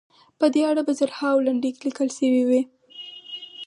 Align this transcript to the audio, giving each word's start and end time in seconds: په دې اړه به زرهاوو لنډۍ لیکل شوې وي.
په 0.39 0.45
دې 0.53 0.61
اړه 0.71 0.81
به 0.87 0.91
زرهاوو 0.99 1.45
لنډۍ 1.47 1.71
لیکل 1.85 2.09
شوې 2.17 2.43
وي. 2.49 2.61